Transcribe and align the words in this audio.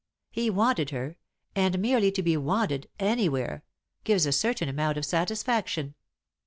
He 0.31 0.49
wanted 0.49 0.89
her, 0.89 1.15
and 1.55 1.77
merely 1.77 2.11
to 2.13 2.23
be 2.23 2.35
wanted, 2.35 2.89
anywhere, 2.97 3.63
gives 4.03 4.25
a 4.25 4.31
certain 4.31 4.67
amount 4.67 4.97
of 4.97 5.05
satisfaction. 5.05 5.93